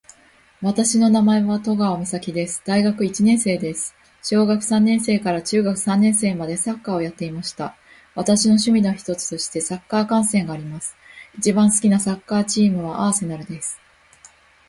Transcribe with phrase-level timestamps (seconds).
[0.63, 2.63] 私の名前は登川岬です。
[2.65, 3.93] 大学一年生です。
[4.23, 7.77] 小学三年生から中学三年生までサッカーをやっていました。
[8.15, 10.95] 私の趣味の一つとしてサッカー観戦があります。
[11.37, 13.79] 一番好きなサッカーチームは、アーセナルです。